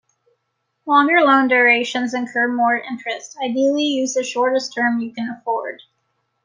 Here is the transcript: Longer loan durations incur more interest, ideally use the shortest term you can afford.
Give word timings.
Longer 0.87 1.21
loan 1.21 1.47
durations 1.47 2.15
incur 2.15 2.47
more 2.51 2.75
interest, 2.75 3.37
ideally 3.39 3.83
use 3.83 4.15
the 4.15 4.23
shortest 4.23 4.73
term 4.73 4.99
you 4.99 5.13
can 5.13 5.29
afford. 5.29 5.83